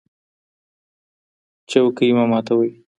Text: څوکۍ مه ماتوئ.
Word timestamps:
څوکۍ 1.69 2.09
مه 2.17 2.25
ماتوئ. 2.31 2.71